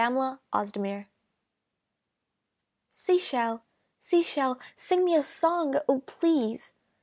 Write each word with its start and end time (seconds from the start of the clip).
THE 0.01 0.35
SEA 0.55 0.79
SHELL 0.79 1.07
Sea 2.87 3.17
Shell, 3.19 3.63
Sea 3.99 4.23
Shell, 4.23 4.59
Sing 4.75 5.05
me 5.05 5.13
a 5.13 5.21
song, 5.21 5.75
O 5.87 5.99
please! 5.99 6.73